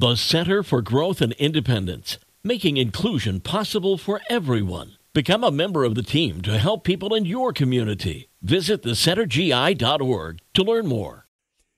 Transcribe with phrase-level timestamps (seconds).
[0.00, 4.96] The Center for Growth and Independence, making inclusion possible for everyone.
[5.12, 8.30] Become a member of the team to help people in your community.
[8.40, 11.26] Visit thecentergi.org to learn more.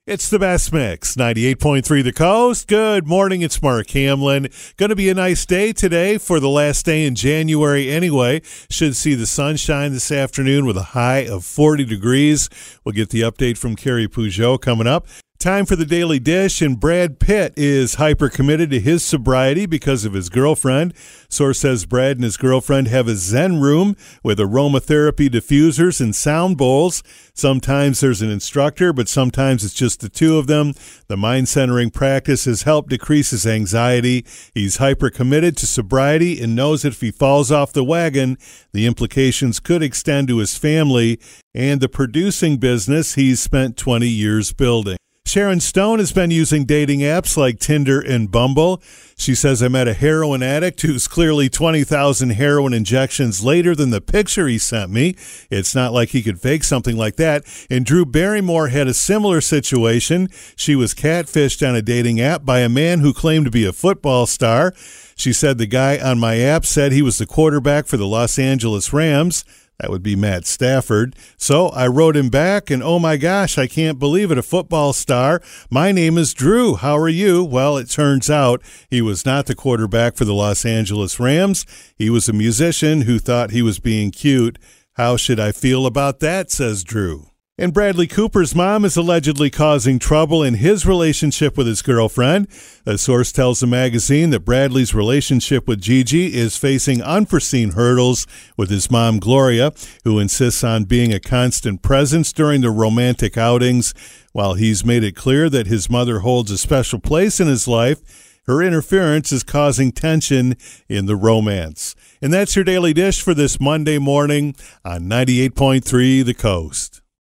[0.07, 2.69] It's the best mix, 98.3 The Coast.
[2.69, 4.47] Good morning, it's Mark Hamlin.
[4.77, 8.41] Going to be a nice day today for the last day in January anyway.
[8.69, 12.49] Should see the sunshine this afternoon with a high of 40 degrees.
[12.85, 15.07] We'll get the update from Carrie Peugeot coming up.
[15.43, 20.05] Time for the Daily Dish, and Brad Pitt is hyper committed to his sobriety because
[20.05, 20.93] of his girlfriend.
[21.27, 26.57] Source says Brad and his girlfriend have a Zen room with aromatherapy diffusers and sound
[26.57, 27.03] bowls.
[27.33, 30.75] Sometimes there's an instructor, but sometimes it's just the two of them.
[31.07, 34.25] The mind centering practice has helped decrease his anxiety.
[34.53, 38.37] He's hyper committed to sobriety and knows that if he falls off the wagon,
[38.71, 41.19] the implications could extend to his family
[41.53, 44.95] and the producing business he's spent 20 years building.
[45.33, 48.83] Sharon Stone has been using dating apps like Tinder and Bumble.
[49.17, 53.99] She says, I met a heroin addict who's clearly 20,000 heroin injections later than the
[53.99, 55.15] picture he sent me.
[55.49, 57.45] It's not like he could fake something like that.
[57.67, 60.27] And Drew Barrymore had a similar situation.
[60.55, 63.73] She was catfished on a dating app by a man who claimed to be a
[63.73, 64.71] football star.
[65.15, 68.37] She said the guy on my app said he was the quarterback for the Los
[68.37, 69.43] Angeles Rams.
[69.79, 71.15] That would be Matt Stafford.
[71.35, 74.37] So I wrote him back, and oh my gosh, I can't believe it.
[74.37, 75.41] A football star.
[75.69, 76.75] My name is Drew.
[76.75, 77.43] How are you?
[77.43, 81.65] Well, it turns out he was not the quarterback for the Los Angeles Rams.
[81.95, 84.59] He was a musician who thought he was being cute.
[84.93, 86.51] How should I feel about that?
[86.51, 87.32] says Drew.
[87.55, 92.47] And Bradley Cooper's mom is allegedly causing trouble in his relationship with his girlfriend.
[92.87, 98.25] A source tells the magazine that Bradley's relationship with Gigi is facing unforeseen hurdles
[98.57, 99.71] with his mom, Gloria,
[100.03, 103.93] who insists on being a constant presence during the romantic outings.
[104.31, 108.41] While he's made it clear that his mother holds a special place in his life,
[108.47, 110.55] her interference is causing tension
[110.89, 111.93] in the romance.
[112.19, 117.02] And that's your daily dish for this Monday morning on 98.3 The Coast.